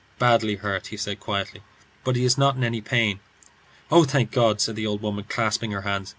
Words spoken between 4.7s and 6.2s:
the old woman, clasping her hands.